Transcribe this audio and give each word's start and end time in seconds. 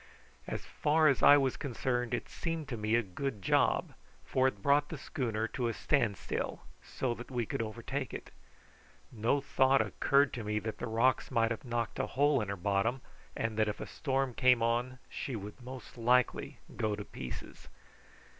As 0.47 0.65
far 0.65 1.07
as 1.07 1.21
I 1.21 1.37
was 1.37 1.57
concerned 1.57 2.15
it 2.15 2.27
seemed 2.27 2.67
to 2.69 2.75
me 2.75 2.95
a 2.95 3.03
good 3.03 3.39
job, 3.43 3.93
for 4.25 4.47
it 4.47 4.63
brought 4.63 4.89
the 4.89 4.97
schooner 4.97 5.47
to 5.49 5.67
a 5.67 5.75
stand 5.75 6.17
still, 6.17 6.61
so 6.83 7.13
that 7.13 7.29
we 7.29 7.45
could 7.45 7.61
overtake 7.61 8.11
it. 8.11 8.31
No 9.11 9.41
thought 9.41 9.79
occurred 9.79 10.33
to 10.33 10.43
me 10.43 10.57
that 10.57 10.79
the 10.79 10.87
rocks 10.87 11.29
might 11.29 11.51
have 11.51 11.63
knocked 11.65 11.99
a 11.99 12.07
hole 12.07 12.41
in 12.41 12.49
her 12.49 12.55
bottom, 12.57 13.01
and 13.37 13.57
that 13.59 13.69
if 13.69 13.79
a 13.79 13.85
storm 13.85 14.33
came 14.33 14.63
on 14.63 14.97
she 15.07 15.35
would 15.35 15.61
most 15.61 15.95
likely 15.99 16.57
go 16.75 16.95
to 16.95 17.05
pieces. 17.05 17.67